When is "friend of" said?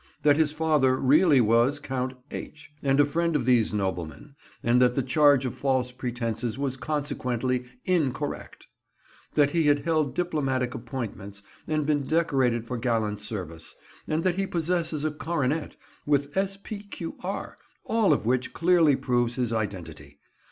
3.05-3.45